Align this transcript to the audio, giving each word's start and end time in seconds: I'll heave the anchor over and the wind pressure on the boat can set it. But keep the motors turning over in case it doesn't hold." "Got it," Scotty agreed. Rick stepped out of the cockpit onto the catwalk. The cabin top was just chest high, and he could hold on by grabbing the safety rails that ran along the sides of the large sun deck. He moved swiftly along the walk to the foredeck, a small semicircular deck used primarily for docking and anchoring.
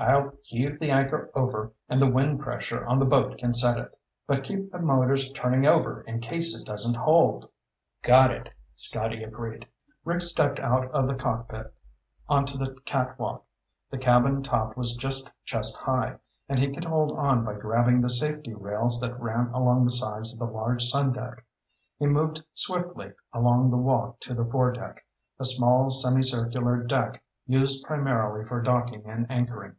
I'll 0.00 0.30
heave 0.44 0.78
the 0.78 0.92
anchor 0.92 1.28
over 1.34 1.72
and 1.88 2.00
the 2.00 2.08
wind 2.08 2.38
pressure 2.38 2.86
on 2.86 3.00
the 3.00 3.04
boat 3.04 3.36
can 3.38 3.52
set 3.52 3.76
it. 3.78 3.98
But 4.28 4.44
keep 4.44 4.70
the 4.70 4.78
motors 4.80 5.28
turning 5.32 5.66
over 5.66 6.02
in 6.02 6.20
case 6.20 6.56
it 6.56 6.64
doesn't 6.64 6.94
hold." 6.94 7.48
"Got 8.04 8.30
it," 8.30 8.50
Scotty 8.76 9.24
agreed. 9.24 9.66
Rick 10.04 10.20
stepped 10.20 10.60
out 10.60 10.88
of 10.92 11.08
the 11.08 11.16
cockpit 11.16 11.74
onto 12.28 12.56
the 12.56 12.76
catwalk. 12.84 13.44
The 13.90 13.98
cabin 13.98 14.40
top 14.40 14.76
was 14.76 14.94
just 14.94 15.34
chest 15.44 15.76
high, 15.78 16.14
and 16.48 16.60
he 16.60 16.72
could 16.72 16.84
hold 16.84 17.18
on 17.18 17.44
by 17.44 17.54
grabbing 17.54 18.00
the 18.00 18.08
safety 18.10 18.54
rails 18.54 19.00
that 19.00 19.20
ran 19.20 19.48
along 19.48 19.84
the 19.84 19.90
sides 19.90 20.32
of 20.32 20.38
the 20.38 20.44
large 20.44 20.84
sun 20.84 21.10
deck. 21.12 21.44
He 21.98 22.06
moved 22.06 22.44
swiftly 22.54 23.14
along 23.32 23.72
the 23.72 23.76
walk 23.76 24.20
to 24.20 24.34
the 24.34 24.44
foredeck, 24.44 25.04
a 25.40 25.44
small 25.44 25.90
semicircular 25.90 26.84
deck 26.84 27.20
used 27.48 27.84
primarily 27.84 28.44
for 28.44 28.62
docking 28.62 29.04
and 29.10 29.26
anchoring. 29.28 29.74